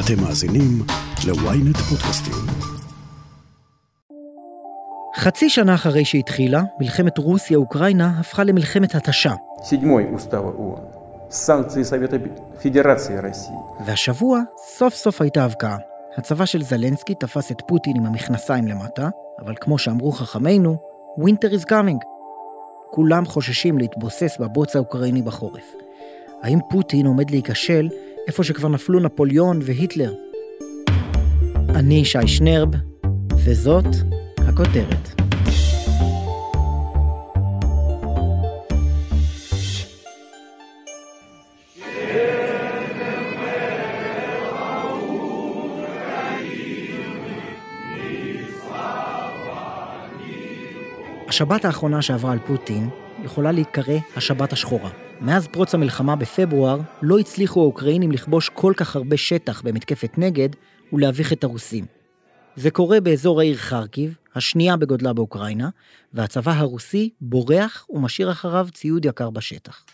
[0.00, 0.82] אתם מאזינים
[1.26, 2.34] ל-ynet פודקאסטים.
[5.16, 9.34] חצי שנה אחרי שהתחילה, מלחמת רוסיה-אוקראינה הפכה למלחמת התשה.
[13.86, 15.76] והשבוע, סוף סוף הייתה הבקעה.
[16.16, 19.08] הצבא של זלנסקי תפס את פוטין עם המכנסיים למטה,
[19.38, 20.76] אבל כמו שאמרו חכמינו,
[21.18, 22.04] winter is coming.
[22.90, 25.74] כולם חוששים להתבוסס בבוץ האוקראיני בחורף.
[26.42, 27.88] האם פוטין עומד להיכשל
[28.26, 30.12] איפה שכבר נפלו נפוליאון והיטלר?
[31.68, 32.68] אני שי שנרב,
[33.44, 33.84] וזאת
[34.38, 35.08] הכותרת.
[51.28, 52.88] השבת האחרונה שעברה על פוטין
[53.24, 55.05] יכולה להיקרא השבת השחורה.
[55.20, 60.48] מאז פרוץ המלחמה בפברואר, לא הצליחו האוקראינים לכבוש כל כך הרבה שטח במתקפת נגד
[60.92, 61.84] ולהביך את הרוסים.
[62.56, 65.68] זה קורה באזור העיר חרקיב, השנייה בגודלה באוקראינה,
[66.14, 69.84] והצבא הרוסי בורח ומשאיר אחריו ציוד יקר בשטח.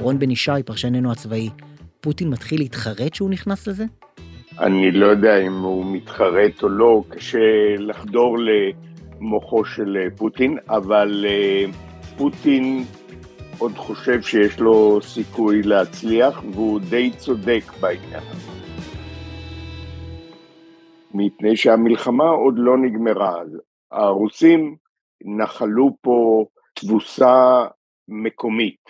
[0.00, 1.50] רון בן ישי, פרשננו הצבאי,
[2.00, 3.84] פוטין מתחיל להתחרט שהוא נכנס לזה?
[4.58, 11.64] אני לא יודע אם הוא מתחרט או לא, קשה לחדור למוחו של פוטין, אבל אה,
[12.18, 12.84] פוטין
[13.58, 18.50] עוד חושב שיש לו סיכוי להצליח, והוא די צודק בעניין הזה.
[21.14, 23.42] מפני שהמלחמה עוד לא נגמרה.
[23.90, 24.76] הרוסים
[25.24, 27.64] נחלו פה תבוסה
[28.08, 28.84] מקומית,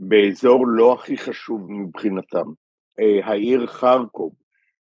[0.00, 2.46] באזור לא הכי חשוב מבחינתם,
[3.00, 4.32] אה, העיר חרקוב,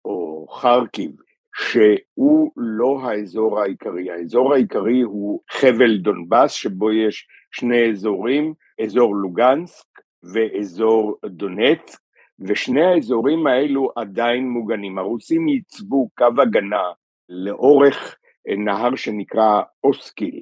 [0.05, 1.11] או חרקיב,
[1.55, 4.11] שהוא לא האזור העיקרי.
[4.11, 9.85] האזור העיקרי הוא חבל דונבאס, שבו יש שני אזורים, אזור לוגנסק
[10.33, 11.97] ואזור דונצק,
[12.39, 14.97] ושני האזורים האלו עדיין מוגנים.
[14.97, 16.91] הרוסים ייצבו קו הגנה
[17.29, 18.15] לאורך
[18.47, 20.41] נהר שנקרא אוסקיל,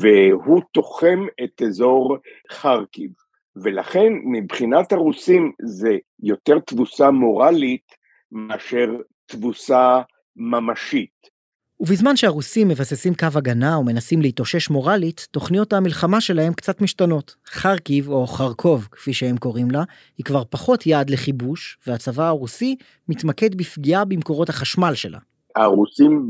[0.00, 2.16] והוא תוחם את אזור
[2.52, 3.10] חרקיב.
[3.56, 7.86] ולכן מבחינת הרוסים זה יותר תבוסה מורלית
[8.32, 8.96] מאשר
[9.26, 10.00] תבוסה
[10.36, 11.33] ממשית.
[11.80, 17.36] ובזמן שהרוסים מבססים קו הגנה ומנסים להתאושש מורלית, תוכניות המלחמה שלהם קצת משתנות.
[17.46, 19.82] חרקיב, או חרקוב, כפי שהם קוראים לה,
[20.18, 22.76] היא כבר פחות יעד לכיבוש, והצבא הרוסי
[23.08, 25.18] מתמקד בפגיעה במקורות החשמל שלה.
[25.56, 26.26] הרוסים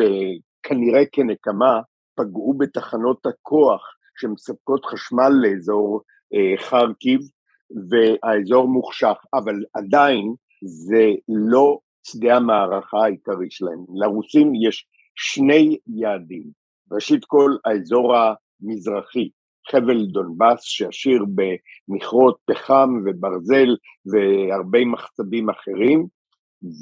[0.62, 1.80] כנראה כנקמה
[2.14, 3.80] פגעו בתחנות הכוח
[4.20, 6.00] שמספקות חשמל לאזור
[6.34, 7.20] אה, חרקיב,
[7.90, 10.34] והאזור מוחשך, אבל עדיין
[10.64, 13.84] זה לא שדה המערכה העיקרי שלהם.
[13.94, 16.50] לרוסים יש שני יעדים.
[16.92, 19.30] ראשית כל, האזור המזרחי,
[19.70, 23.76] חבל דונבאס שעשיר במכרות פחם וברזל
[24.06, 26.06] והרבה מחצבים אחרים,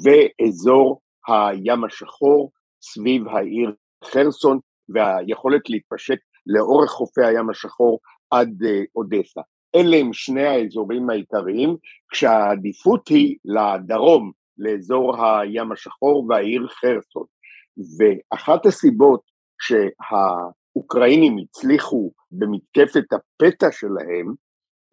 [0.03, 2.51] ואזור הים השחור
[2.81, 3.73] סביב העיר
[4.03, 9.41] חרסון והיכולת להתפשט לאורך חופי הים השחור עד uh, אודסה.
[9.75, 11.75] אלה הם שני האזורים העיקריים,
[12.11, 17.25] כשהעדיפות היא לדרום, לאזור הים השחור והעיר חרסון.
[17.77, 19.21] ואחת הסיבות
[19.61, 24.33] שהאוקראינים הצליחו במתקפת הפתע שלהם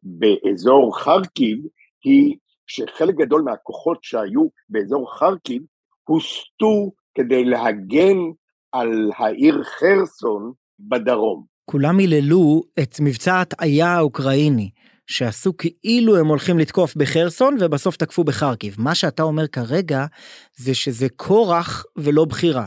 [0.02, 1.58] באזור חרקיב,
[2.04, 2.36] היא
[2.66, 5.62] שחלק גדול מהכוחות שהיו באזור חרקיב
[6.08, 8.16] הוסטו כדי להגן
[8.72, 11.44] על העיר חרסון בדרום.
[11.64, 14.70] כולם היללו את מבצע הטעיה האוקראיני,
[15.10, 18.74] שעשו כאילו הם הולכים לתקוף בחרסון ובסוף תקפו בחרקיב.
[18.78, 20.06] מה שאתה אומר כרגע
[20.56, 22.66] זה שזה כורח ולא בחירה.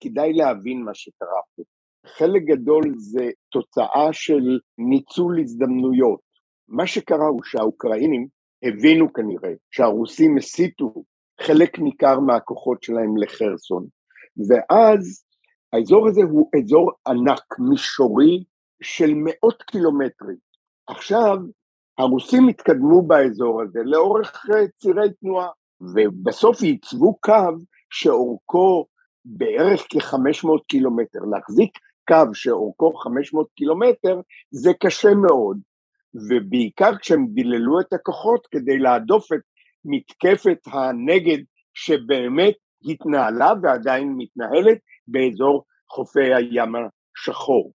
[0.00, 1.62] כדאי להבין מה שקרה פה.
[2.06, 6.20] חלק גדול זה תוצאה של ניצול הזדמנויות.
[6.68, 8.26] מה שקרה הוא שהאוקראינים
[8.62, 10.94] הבינו כנראה שהרוסים הסיתו
[11.40, 13.86] חלק ניכר מהכוחות שלהם לחרסון,
[14.48, 15.24] ואז
[15.72, 18.44] האזור הזה הוא אזור ענק, מישורי,
[18.82, 20.36] של מאות קילומטרים.
[20.86, 21.36] עכשיו,
[22.00, 25.48] הרוסים התקדמו באזור הזה לאורך אה, צירי תנועה,
[25.80, 27.56] ובסוף ייצבו קו
[27.90, 28.86] שאורכו
[29.24, 31.18] בערך כ-500 קילומטר.
[31.30, 34.20] להחזיק קו שאורכו 500 קילומטר
[34.50, 35.58] זה קשה מאוד,
[36.28, 39.40] ובעיקר כשהם דיללו את הכוחות כדי להדוף את
[39.84, 41.38] מתקפת הנגד
[41.74, 42.54] שבאמת
[42.84, 46.72] התנהלה ועדיין מתנהלת באזור חופי הים
[47.16, 47.72] השחור.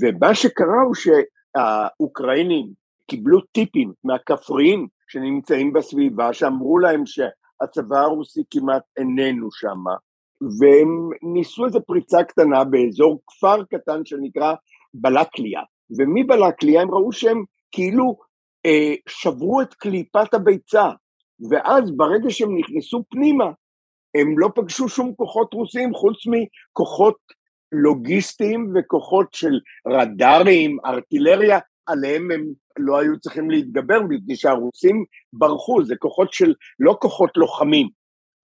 [0.00, 9.48] ומה שקרה הוא שהאוקראינים קיבלו טיפים מהכפריים שנמצאים בסביבה, שאמרו להם שהצבא הרוסי כמעט איננו
[9.52, 9.84] שם,
[10.60, 14.54] והם ניסו איזו פריצה קטנה באזור כפר קטן שנקרא
[14.94, 15.60] בלקליה,
[15.98, 18.16] ומבלקליה הם ראו שהם כאילו
[18.66, 20.90] אה, שברו את קליפת הביצה,
[21.50, 23.50] ואז ברגע שהם נכנסו פנימה,
[24.14, 27.16] הם לא פגשו שום כוחות רוסים חוץ מכוחות
[27.72, 31.58] לוגיסטיים וכוחות של רדארים, ארטילריה,
[31.88, 32.44] עליהם הם
[32.78, 37.88] לא היו צריכים להתגבר מפני שהרוסים ברחו, זה כוחות של, לא כוחות לוחמים.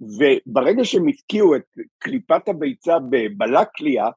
[0.00, 1.62] וברגע שהם הפקיעו את
[1.98, 4.08] קליפת הביצה בבלקליה,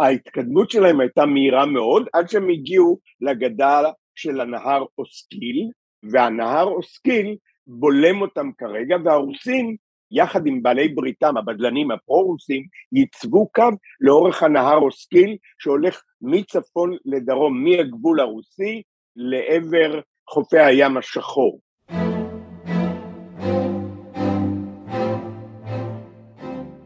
[0.00, 3.82] ההתקדמות שלהם הייתה מהירה מאוד, עד שהם הגיעו לגדה
[4.14, 5.68] של הנהר אוסקיל,
[6.12, 7.36] והנהר אוסקיל
[7.66, 9.76] בולם אותם כרגע, והרוסים,
[10.10, 12.62] יחד עם בעלי בריתם, הבדלנים הפרו-רוסים,
[12.92, 13.68] ייצבו קו
[14.00, 18.82] לאורך הנהר אוסקיל, שהולך מצפון לדרום, מהגבול הרוסי
[19.16, 21.60] לעבר חופי הים השחור.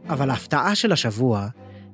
[0.09, 1.47] אבל ההפתעה של השבוע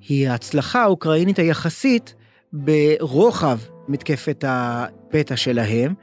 [0.08, 2.14] היא ההצלחה האוקראינית היחסית
[2.52, 5.94] ברוחב מתקפת הפתע שלהם.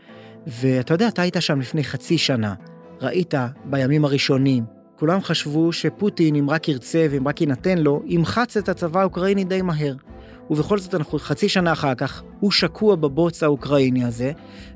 [0.48, 2.54] ואתה יודע, אתה היית שם לפני חצי שנה,
[3.02, 3.34] ראית
[3.66, 4.64] בימים הראשונים,
[5.00, 9.62] כולם חשבו שפוטין, אם רק ירצה ואם רק יינתן לו, ימחץ את הצבא האוקראיני די
[9.62, 9.96] מהר.
[10.50, 14.32] ובכל זאת אנחנו חצי שנה אחר כך, הוא שקוע בבוץ האוקראיני הזה,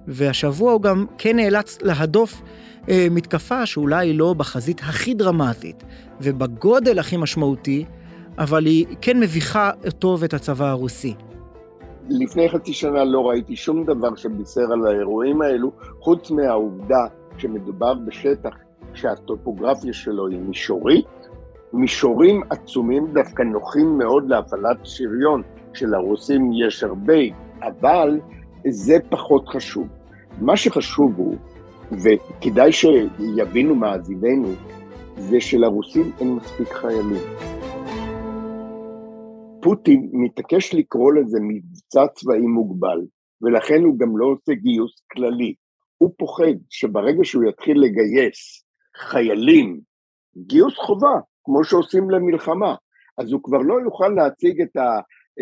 [0.07, 2.41] והשבוע הוא גם כן נאלץ להדוף
[2.89, 5.83] אה, מתקפה שאולי לא בחזית הכי דרמטית
[6.21, 7.85] ובגודל הכי משמעותי,
[8.37, 11.13] אבל היא כן מביכה אותו ואת הצבא הרוסי.
[12.09, 17.05] לפני חצי שנה לא ראיתי שום דבר שבישר על האירועים האלו, חוץ מהעובדה
[17.37, 18.55] שמדובר בשטח
[18.93, 21.05] שהטופוגרפיה שלו היא מישורית,
[21.73, 25.41] מישורים עצומים דווקא נוחים מאוד להפעלת שריון,
[25.73, 27.19] שלרוסים יש הרבה,
[27.61, 28.19] אבל
[28.69, 29.87] זה פחות חשוב.
[30.41, 31.35] מה שחשוב הוא,
[31.91, 34.47] וכדאי שיבינו מאזיננו,
[35.17, 37.23] זה שלרוסים אין מספיק חיילים.
[39.61, 43.01] פוטין מתעקש לקרוא לזה מבצע צבאי מוגבל,
[43.41, 45.53] ולכן הוא גם לא עושה גיוס כללי.
[45.97, 48.63] הוא פוחד שברגע שהוא יתחיל לגייס
[49.01, 49.79] חיילים,
[50.37, 52.75] גיוס חובה, כמו שעושים למלחמה,
[53.17, 54.99] אז הוא כבר לא יוכל להציג את ה...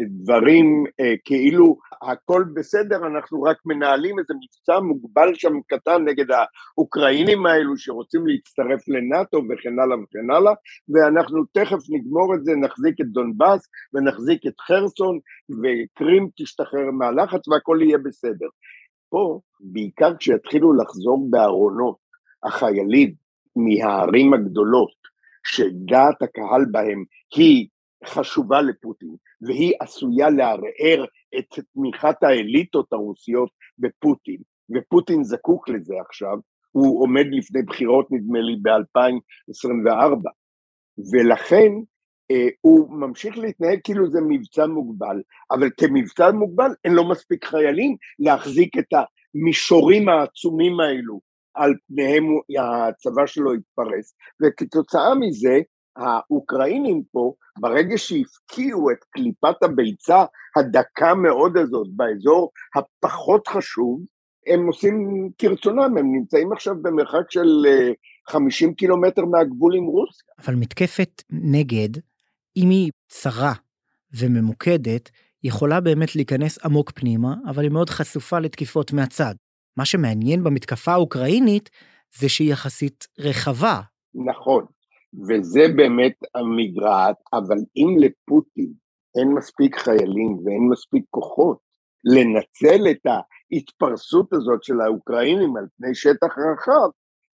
[0.07, 7.45] דברים אה, כאילו הכל בסדר, אנחנו רק מנהלים איזה מבצע מוגבל שם קטן נגד האוקראינים
[7.45, 10.53] האלו שרוצים להצטרף לנאטו וכן הלאה וכן הלאה,
[10.89, 15.19] ואנחנו תכף נגמור את זה, נחזיק את דונבאס ונחזיק את חרסון
[15.51, 18.47] וקרים תשתחרר מהלחץ והכל יהיה בסדר.
[19.09, 21.95] פה, בעיקר כשיתחילו לחזור בארונות
[22.44, 23.13] החיילים
[23.55, 24.99] מהערים הגדולות,
[25.43, 27.03] שדעת הקהל בהם
[27.35, 27.67] היא
[28.05, 31.05] חשובה לפוטין, והיא עשויה לערער
[31.39, 33.49] את תמיכת האליטות הרוסיות
[33.79, 34.41] בפוטין,
[34.75, 36.37] ופוטין זקוק לזה עכשיו,
[36.71, 40.29] הוא עומד לפני בחירות נדמה לי ב-2024,
[41.13, 41.71] ולכן
[42.31, 47.95] אה, הוא ממשיך להתנהג כאילו זה מבצע מוגבל, אבל כמבצע מוגבל אין לו מספיק חיילים
[48.19, 52.23] להחזיק את המישורים העצומים האלו על פניהם
[52.59, 55.59] הצבא שלו יתפרס, וכתוצאה מזה
[55.97, 60.25] האוקראינים פה, ברגע שהפקיעו את קליפת הביצה
[60.57, 63.99] הדקה מאוד הזאת באזור הפחות חשוב,
[64.47, 67.65] הם עושים כרצונם, הם נמצאים עכשיו במרחק של
[68.27, 70.33] 50 אה, קילומטר מהגבול עם רוסיה.
[70.45, 71.89] אבל מתקפת נגד,
[72.57, 73.53] אם היא צרה
[74.13, 75.09] וממוקדת,
[75.43, 79.35] יכולה באמת להיכנס עמוק פנימה, אבל היא מאוד חשופה לתקיפות מהצד.
[79.79, 81.69] מה שמעניין במתקפה האוקראינית
[82.19, 83.81] זה שהיא יחסית רחבה.
[84.27, 84.65] נכון,
[85.27, 88.73] וזה באמת המגרעת, אבל אם לפוטין
[89.19, 91.57] אין מספיק חיילים ואין מספיק כוחות
[92.04, 96.89] לנצל את ההתפרסות הזאת של האוקראינים על פני שטח רחב,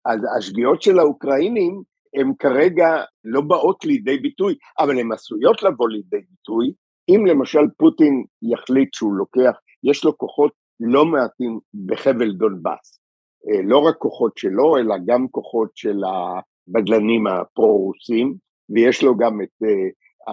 [0.05, 1.83] אז השגיאות של האוקראינים
[2.15, 6.73] הן כרגע לא באות לידי ביטוי, אבל הן עשויות לבוא לידי ביטוי,
[7.09, 13.01] אם למשל פוטין יחליט שהוא לוקח, יש לו כוחות לא מעטים בחבל דונבאס,
[13.49, 18.35] אה, לא רק כוחות שלו, אלא גם כוחות של הבדלנים הפרו-רוסים,
[18.71, 20.31] ויש לו גם את uh,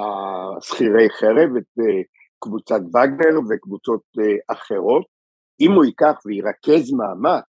[0.57, 1.83] השכירי חרב, את uh,
[2.39, 4.01] קבוצת וגנר וקבוצות
[4.47, 5.05] אחרות.
[5.61, 7.43] אם הוא ייקח וירכז מאמץ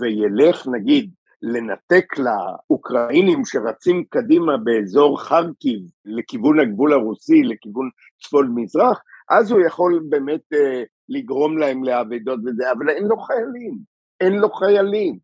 [0.00, 1.10] וילך נגיד
[1.42, 7.90] לנתק לאוקראינים שרצים קדימה באזור חרקיב לכיוון הגבול הרוסי, לכיוון
[8.22, 13.78] צפון מזרח, אז הוא יכול באמת uh, לגרום להם לאבדות וזה, אבל אין לו חיילים,
[14.20, 15.18] אין לו חיילים.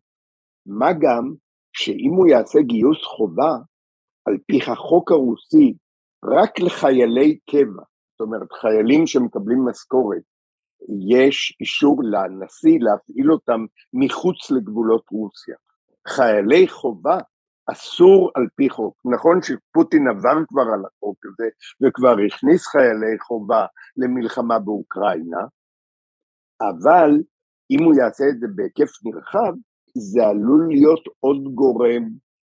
[0.65, 1.33] מה גם
[1.73, 3.51] שאם הוא יעשה גיוס חובה,
[4.25, 5.73] על פי החוק הרוסי,
[6.25, 10.21] רק לחיילי קבע, זאת אומרת חיילים שמקבלים משכורת,
[11.09, 15.55] יש אישור לנשיא להפעיל אותם מחוץ לגבולות רוסיה.
[16.07, 17.17] חיילי חובה
[17.71, 18.95] אסור על פי חוק.
[19.05, 21.47] נכון שפוטין עבר כבר על החוק הזה
[21.81, 23.65] וכבר הכניס חיילי חובה
[23.97, 25.41] למלחמה באוקראינה,
[26.60, 27.10] אבל
[27.70, 29.52] אם הוא יעשה את זה בהיקף נרחב,
[29.96, 32.02] זה עלול להיות עוד גורם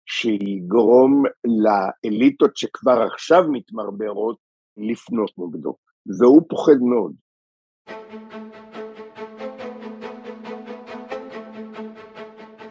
[0.05, 1.23] שיגרום
[1.63, 4.37] לאליטות שכבר עכשיו מתמרברות
[4.77, 5.75] לפנות נגדו,
[6.19, 7.13] והוא פוחד מאוד.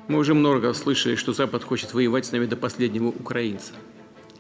[0.08, 3.73] Мы уже много слышали, что Запад хочет воевать с нами до последнего украинца.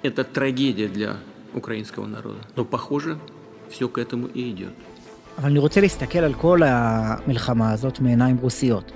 [0.02, 1.16] Это трагедия для
[1.54, 2.38] украинского народа.
[2.54, 3.18] Но, похоже,
[3.68, 4.74] все к этому и идет.
[5.37, 8.91] אבל אני רוצה להסתכל על כל המלחמה הזאת מעיניים רוסיות.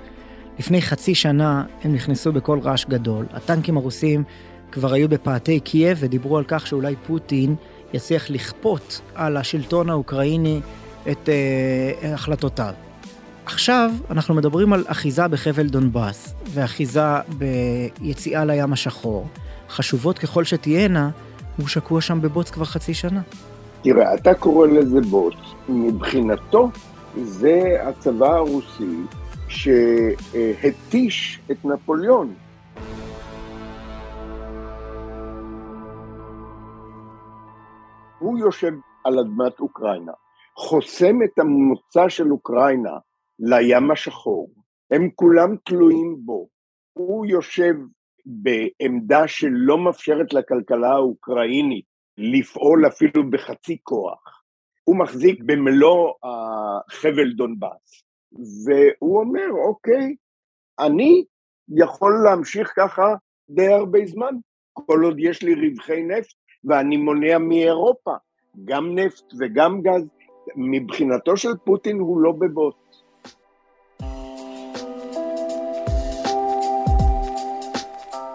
[0.58, 3.26] לפני חצי שנה הם נכנסו בקול רעש גדול.
[3.32, 4.24] הטנקים הרוסים
[4.72, 7.54] כבר היו בפאתי קייב ודיברו על כך שאולי פוטין
[7.92, 10.60] יצליח לכפות על השלטון האוקראיני
[11.10, 12.74] את uh, החלטותיו.
[13.46, 17.00] עכשיו אנחנו מדברים על אחיזה בחבל דונבאס ואחיזה
[17.38, 19.28] ביציאה לים השחור.
[19.70, 21.10] חשובות ככל שתהיינה,
[21.56, 23.20] הוא שקוע שם בבוץ כבר חצי שנה.
[23.88, 25.34] תראה, אתה קורא לזה בוץ.
[25.68, 26.68] מבחינתו
[27.14, 28.96] זה הצבא הרוסי
[29.48, 32.34] שהתיש את נפוליאון.
[38.18, 38.72] הוא יושב
[39.04, 40.12] על אדמת אוקראינה,
[40.56, 42.98] חוסם את המוצא של אוקראינה
[43.38, 44.50] לים השחור,
[44.90, 46.48] הם כולם תלויים בו.
[46.92, 47.74] הוא יושב
[48.26, 54.42] בעמדה שלא מאפשרת לכלכלה האוקראינית לפעול אפילו בחצי כוח.
[54.84, 58.02] הוא מחזיק במלוא החבל דונבאס,
[58.64, 60.14] והוא אומר, אוקיי,
[60.78, 61.24] אני
[61.76, 63.14] יכול להמשיך ככה
[63.50, 64.34] די הרבה זמן,
[64.72, 68.14] כל עוד יש לי רווחי נפט, ואני מונע מאירופה,
[68.64, 70.08] גם נפט וגם גז.
[70.56, 72.74] מבחינתו של פוטין הוא לא בבוט.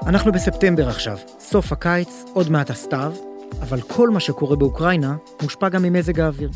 [0.07, 3.11] אנחנו בספטמבר עכשיו, סוף הקיץ, עוד מעט הסתיו,
[3.61, 6.49] אבל כל מה שקורה באוקראינה מושפע גם ממזג האוויר.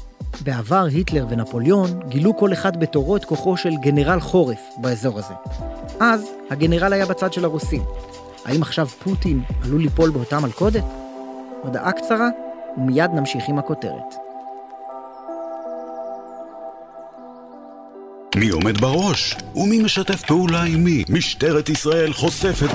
[0.43, 5.33] בעבר היטלר ונפוליאון גילו כל אחד בתורו את כוחו של גנרל חורף באזור הזה.
[5.99, 7.83] אז הגנרל היה בצד של הרוסים.
[8.45, 10.83] האם עכשיו פוטין עלול ליפול באותה מלכודת?
[11.63, 12.29] הודעה קצרה,
[12.77, 14.24] ומיד נמשיך עם הכותרת.
[18.35, 19.35] מי עומד בראש?
[19.55, 21.03] ומי משתף פעולה עם מי?
[21.09, 22.67] משטרת ישראל חושפת...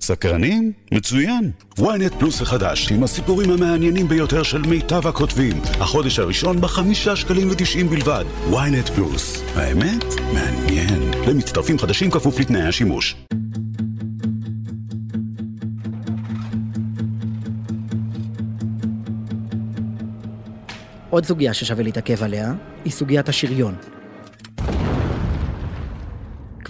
[0.00, 0.72] סקרנים?
[0.92, 1.50] מצוין.
[1.78, 5.60] ynet פלוס החדש, עם הסיפורים המעניינים ביותר של מיטב הכותבים.
[5.80, 8.24] החודש הראשון בחמישה שקלים ותשעים בלבד.
[8.50, 9.42] ynet פלוס.
[9.56, 10.04] האמת?
[10.34, 11.10] מעניין.
[11.28, 13.16] למצטרפים חדשים כפוף לתנאי השימוש.
[21.10, 22.52] עוד סוגיה ששווה להתעכב עליה,
[22.84, 23.74] היא סוגיית השריון.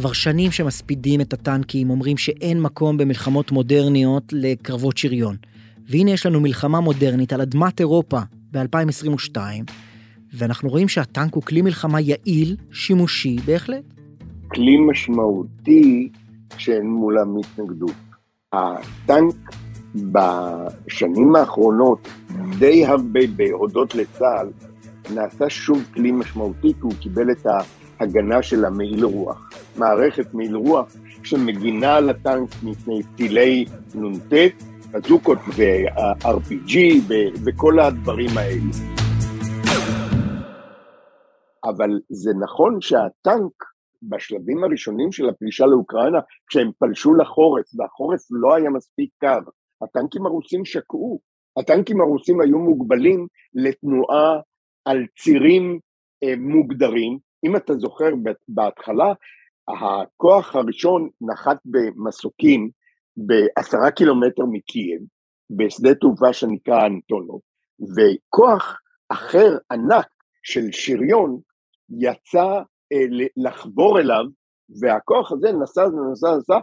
[0.00, 5.37] כבר שנים שמספידים את הטנקים, אומרים שאין מקום במלחמות מודרניות לקרבות שריון.
[5.88, 8.19] והנה יש לנו מלחמה מודרנית על אדמת אירופה
[8.52, 9.37] ב-2022,
[10.35, 13.85] ואנחנו רואים שהטנק הוא כלי מלחמה יעיל, שימושי בהחלט.
[14.49, 16.09] כלי משמעותי
[16.59, 17.97] שאין מולם התנגדות.
[18.52, 19.35] הטנק
[19.95, 22.09] בשנים האחרונות,
[22.59, 24.49] די הרבה בהודות לצה"ל,
[25.14, 27.47] נעשה שוב כלי משמעותי, כי הוא קיבל את
[28.00, 29.50] ההגנה של המעיל רוח.
[29.81, 34.33] מערכת מעיל רוח שמגינה על הטנק מפני טילי נ"ט,
[34.95, 36.79] אזוקות ו-RPG
[37.45, 38.71] וכל הדברים האלה.
[41.65, 43.53] אבל זה נכון שהטנק
[44.03, 49.41] בשלבים הראשונים של הפלישה לאוקראינה, כשהם פלשו לחורף, והחורף לא היה מספיק קר,
[49.83, 51.21] הטנקים הרוסים שקעו.
[51.59, 54.41] הטנקים הרוסים היו מוגבלים לתנועה
[54.85, 55.81] על צירים
[56.25, 57.19] אה, מוגדרים.
[57.45, 58.11] אם אתה זוכר,
[58.49, 59.13] בהתחלה
[59.69, 62.71] הכוח הראשון נחת במסוקים
[63.17, 65.00] בעשרה קילומטר מקייב,
[65.50, 67.40] בשדה תעופה שנקרא אנטונוב,
[67.81, 70.07] וכוח אחר ענק
[70.43, 71.40] של שריון
[72.00, 72.62] יצא
[72.93, 74.25] אה, לחבור אליו,
[74.81, 76.59] והכוח הזה נסע, נסע, נסע,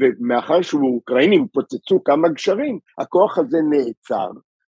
[0.00, 4.30] ומאחר שהאוקראינים פוצצו כמה גשרים, הכוח הזה נעצר,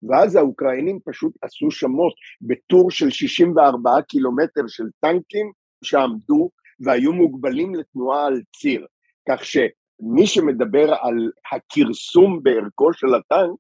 [0.10, 5.52] ואז האוקראינים פשוט עשו שמות בטור של 64 קילומטר של טנקים
[5.84, 8.86] שעמדו והיו מוגבלים לתנועה על ציר,
[9.30, 13.60] כך שמי שמדבר על הכרסום בערכו של הטנק,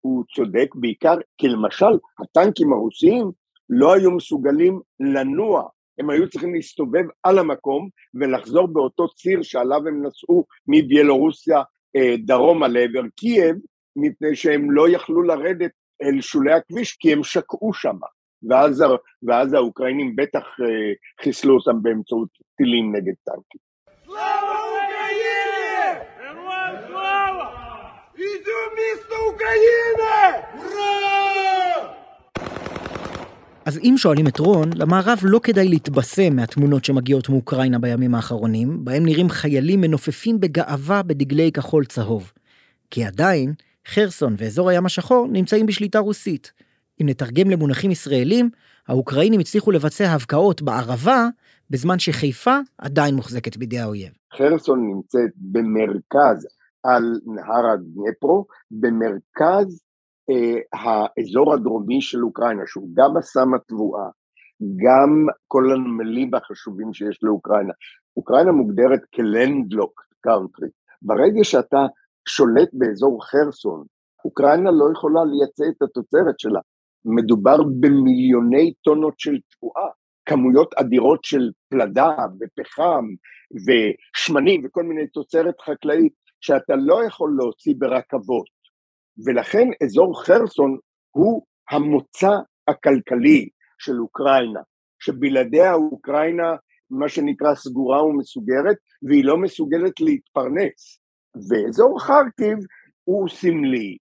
[0.00, 3.30] הוא צודק בעיקר כי למשל הטנקים הרוסיים
[3.70, 10.06] לא היו מסוגלים לנוע, הם היו צריכים להסתובב על המקום ולחזור באותו ציר שעליו הם
[10.06, 11.62] נסעו מביילורוסיה
[11.96, 13.56] אה, דרומה לעבר קייב,
[13.96, 15.70] מפני שהם לא יכלו לרדת
[16.02, 17.96] אל שולי הכביש כי הם שקעו שם.
[18.48, 18.84] ואז,
[19.22, 20.92] ואז האוקראינים בטח אה,
[21.24, 23.60] חיסלו אותם באמצעות טילים נגד טנקים.
[33.64, 39.06] אז אם שואלים את רון, למערב לא כדאי להתבשם מהתמונות שמגיעות מאוקראינה בימים האחרונים, בהם
[39.06, 42.32] נראים חיילים מנופפים בגאווה בדגלי כחול צהוב.
[42.90, 43.52] כי עדיין,
[43.88, 46.52] חרסון ואזור הים השחור נמצאים בשליטה רוסית.
[47.00, 48.50] אם נתרגם למונחים ישראלים,
[48.88, 51.26] האוקראינים הצליחו לבצע הבקעות בערבה,
[51.70, 54.12] בזמן שחיפה עדיין מוחזקת בידי האויב.
[54.36, 56.46] חרסון נמצאת במרכז
[56.82, 59.82] על נהר הדניפרו, במרכז
[60.30, 64.08] אה, האזור הדרומי של אוקראינה, שהוא גם אסם התבואה,
[64.62, 67.72] גם כל הנמלים החשובים שיש לאוקראינה.
[68.16, 70.68] אוקראינה מוגדרת כ landlocked country.
[71.02, 71.86] ברגע שאתה
[72.28, 73.84] שולט באזור חרסון,
[74.24, 76.60] אוקראינה לא יכולה לייצא את התוצרת שלה.
[77.04, 79.88] מדובר במיליוני טונות של תבואה,
[80.26, 83.04] כמויות אדירות של פלדה ופחם
[83.66, 88.46] ושמנים וכל מיני תוצרת חקלאית שאתה לא יכול להוציא ברכבות.
[89.24, 90.78] ולכן אזור חרסון
[91.10, 92.32] הוא המוצא
[92.68, 94.60] הכלכלי של אוקראינה,
[94.98, 96.56] שבלעדיה אוקראינה
[96.90, 101.00] מה שנקרא סגורה ומסוגרת, והיא לא מסוגלת להתפרנס.
[101.48, 102.58] ואזור חרקיב
[103.04, 103.96] הוא סמלי,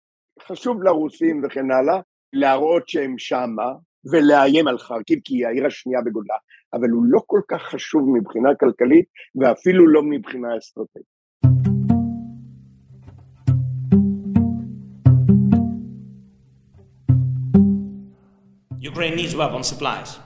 [0.48, 2.02] חשוב לרוסים וכן הלאה,
[2.34, 3.74] להראות שהם שמה
[4.12, 6.36] ולאיים על חרקיב, כי היא העיר השנייה בגודלה,
[6.74, 11.22] אבל הוא לא כל כך חשוב מבחינה כלכלית ואפילו לא מבחינה אסטרטגית.
[18.92, 20.20] Ukraine needs weapon supplies.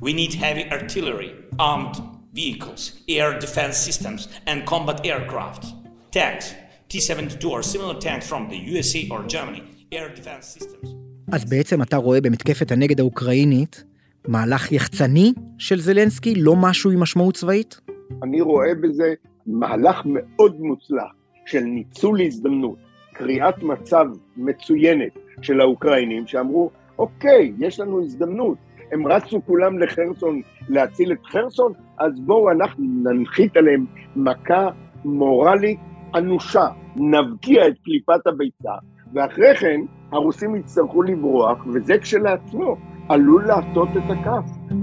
[0.00, 1.96] We need heavy artillery, armed
[2.32, 5.64] vehicles, air defense systems, and combat aircraft.
[6.10, 6.54] Tanks,
[6.88, 10.99] T-72 or similar tanks from the USA or Germany, air defense systems.
[11.32, 13.84] אז בעצם אתה רואה במתקפת הנגד האוקראינית
[14.28, 17.80] מהלך יחצני של זלנסקי, לא משהו עם משמעות צבאית?
[18.22, 19.14] אני רואה בזה
[19.46, 21.12] מהלך מאוד מוצלח
[21.46, 22.76] של ניצול הזדמנות,
[23.12, 24.06] קריאת מצב
[24.36, 28.58] מצוינת של האוקראינים שאמרו, אוקיי, יש לנו הזדמנות,
[28.92, 34.68] הם רצו כולם לחרסון להציל את חרסון, אז בואו אנחנו ננחית עליהם מכה
[35.04, 35.78] מורלית
[36.14, 38.72] אנושה, נבקיע את קליפת הביצה,
[39.14, 39.80] ואחרי כן
[40.12, 42.76] הרוסים יצטרכו לברוח, וזה כשלעצמו
[43.08, 44.74] עלול להטות את הכף.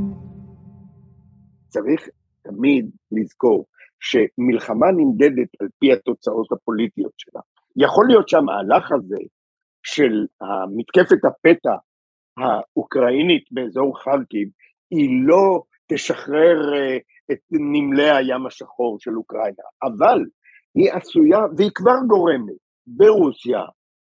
[1.68, 2.10] צריך
[2.44, 3.66] תמיד לזכור
[4.00, 7.42] שמלחמה נמדדת על פי התוצאות הפוליטיות שלה.
[7.76, 9.24] יכול להיות שהמהלך הזה
[9.84, 10.26] של
[10.76, 11.76] מתקפת הפתע
[12.38, 14.50] האוקראינית באזור חרקיב,
[14.92, 16.98] היא לא תשחרר אה,
[17.32, 20.20] את נמלי הים השחור של אוקראינה, אבל
[20.76, 23.60] היא עשויה, והיא כבר גורמת, ברוסיה,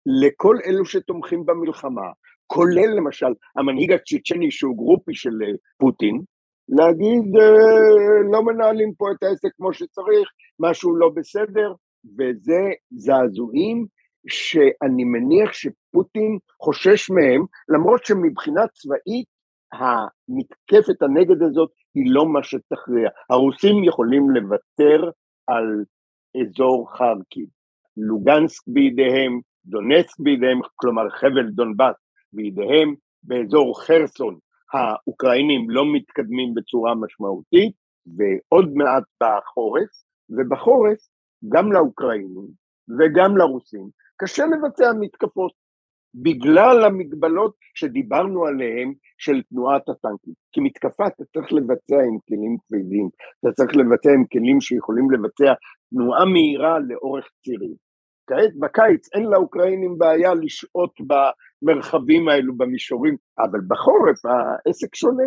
[0.09, 2.11] לכל אלו שתומכים במלחמה,
[2.47, 6.23] כולל למשל המנהיג הצ'צ'ני שהוא גרופי של אה, פוטין,
[6.69, 10.29] להגיד אה, לא מנהלים פה את העסק כמו שצריך,
[10.61, 11.73] משהו לא בסדר,
[12.19, 13.87] וזה זעזועים
[14.29, 19.27] שאני מניח שפוטין חושש מהם, למרות שמבחינה צבאית
[19.73, 23.09] המתקפת הנגד הזאת היא לא מה שתכריע.
[23.31, 25.11] הרוסים יכולים לוותר
[25.47, 25.85] על
[26.41, 27.47] אזור חרקיב,
[27.97, 31.97] לוגנסק בידיהם, דונסק בידיהם, כלומר חבל דונבאס
[32.33, 34.39] בידיהם, באזור חרסון
[34.73, 37.73] האוקראינים לא מתקדמים בצורה משמעותית,
[38.17, 39.91] ועוד מעט בחורף,
[40.31, 40.99] ובחורף
[41.49, 42.49] גם לאוקראינים
[42.99, 43.89] וגם לרוסים
[44.23, 45.53] קשה לבצע מתקפות,
[46.15, 50.35] בגלל המגבלות שדיברנו עליהן של תנועת הטנקים.
[50.53, 53.09] כי מתקפה אתה צריך לבצע עם כלים כבדים,
[53.41, 55.53] אתה צריך לבצע עם כלים שיכולים לבצע
[55.91, 57.88] תנועה מהירה לאורך צירים.
[58.29, 60.95] כעת בקיץ אין לאוקראינים בעיה לשהות
[61.63, 65.25] במרחבים האלו במישורים, אבל בחורף העסק שונה.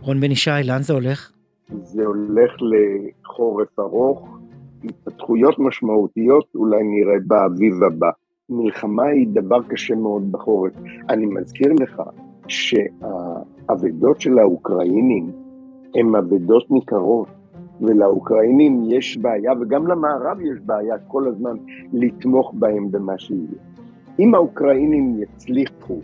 [0.00, 1.32] רון בן ישי, לאן זה הולך?
[1.68, 4.38] זה הולך לחורף ארוך,
[4.84, 8.10] התפתחויות משמעותיות אולי נראה באביב הבא.
[8.48, 10.72] מלחמה היא דבר קשה מאוד בחורף.
[11.08, 12.02] אני מזכיר לך
[12.50, 15.32] שהאבדות של האוקראינים
[15.94, 17.28] הן אבדות ניכרות,
[17.80, 21.56] ולאוקראינים יש בעיה, וגם למערב יש בעיה כל הזמן
[21.92, 23.60] לתמוך בהם במה שיהיה.
[24.18, 25.98] אם האוקראינים יצליחו,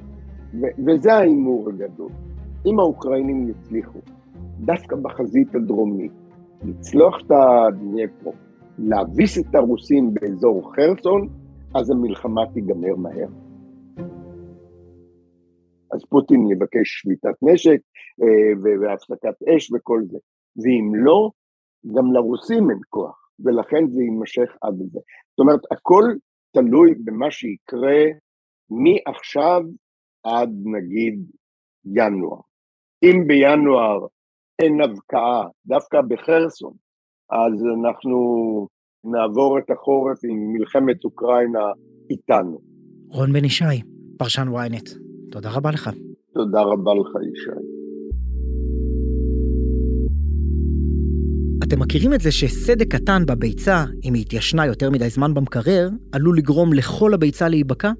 [0.86, 2.10] וזה ההימור הגדול,
[2.66, 3.98] אם האוקראינים יצליחו,
[4.60, 6.12] דווקא בחזית הדרומית,
[6.64, 8.32] לצלוח את הדניפרו,
[8.78, 11.28] להביס את הרוסים באזור חרסון,
[11.74, 13.28] אז המלחמה תיגמר מהר.
[15.92, 17.80] אז פוטין יבקש שביתת נשק
[18.22, 20.18] אה, והפסקת אש וכל זה.
[20.56, 21.30] ואם לא,
[21.96, 25.00] גם לרוסים אין כוח, ולכן זה יימשך עד לזה.
[25.30, 26.04] זאת אומרת, הכל
[26.52, 28.04] תלוי במה שיקרה
[28.70, 29.62] מעכשיו
[30.24, 31.20] עד נגיד
[31.84, 32.40] ינואר.
[33.02, 34.06] אם בינואר
[34.62, 36.72] אין הבקעה, דווקא בחרסון,
[37.30, 38.18] אז אנחנו
[39.04, 41.64] נעבור את החורף עם מלחמת אוקראינה
[42.10, 42.60] איתנו.
[43.08, 43.82] רון בן ישי,
[44.18, 44.98] פרשן ynet,
[45.32, 45.90] תודה רבה לך.
[46.34, 47.50] תודה רבה לך, ישי.
[51.64, 56.38] אתם מכירים את זה שסדק קטן בביצה, אם היא התיישנה יותר מדי זמן במקרר, עלול
[56.38, 57.92] לגרום לכל הביצה להיבקע?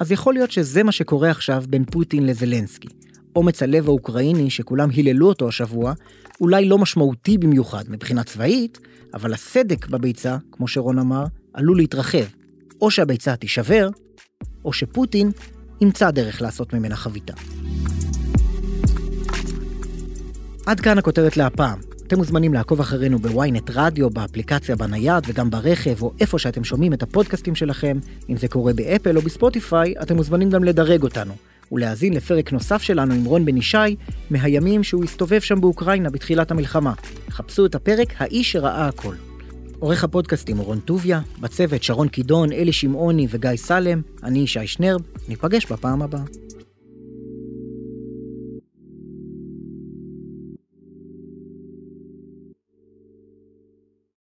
[0.00, 2.88] אז יכול להיות שזה מה שקורה עכשיו בין פוטין לזלנסקי.
[3.36, 5.92] אומץ הלב האוקראיני שכולם היללו אותו השבוע,
[6.40, 8.78] אולי לא משמעותי במיוחד מבחינה צבאית,
[9.14, 12.26] אבל הסדק בביצה, כמו שרון אמר, עלול להתרחב.
[12.80, 13.88] או שהביצה תישבר,
[14.64, 15.30] או שפוטין
[15.80, 17.32] ימצא דרך לעשות ממנה חביתה.
[20.66, 21.78] עד כאן הכותרת להפעם.
[22.06, 27.02] אתם מוזמנים לעקוב אחרינו בוויינט רדיו, באפליקציה בנייד וגם ברכב, או איפה שאתם שומעים את
[27.02, 27.98] הפודקאסטים שלכם.
[28.30, 31.34] אם זה קורה באפל או בספוטיפיי, אתם מוזמנים גם לדרג אותנו,
[31.72, 33.96] ולהאזין לפרק נוסף שלנו עם רון בן ישי,
[34.30, 36.92] מהימים שהוא הסתובב שם באוקראינה בתחילת המלחמה.
[37.30, 39.14] חפשו את הפרק "האיש שראה הכל".
[39.80, 45.00] עורך הפודקאסטים הוא רון טוביה, בצוות שרון קידון, אלי שמעוני וגיא סלם, אני ישי שנרב,
[45.28, 46.22] ניפגש בפעם הבאה.